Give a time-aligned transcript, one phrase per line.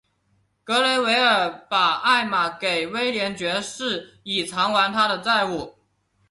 [0.63, 5.75] 格雷维尔把艾玛给威廉爵士以偿还他的债务。